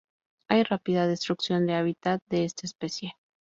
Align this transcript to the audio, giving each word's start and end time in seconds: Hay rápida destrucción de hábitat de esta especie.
Hay 0.49 0.63
rápida 0.63 1.05
destrucción 1.05 1.67
de 1.67 1.75
hábitat 1.75 2.23
de 2.27 2.43
esta 2.45 2.65
especie. 2.65 3.13